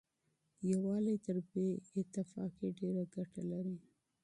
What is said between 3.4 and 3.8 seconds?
لري.